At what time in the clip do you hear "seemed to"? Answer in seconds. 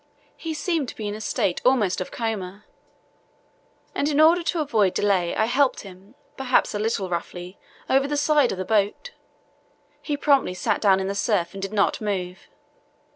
0.55-0.95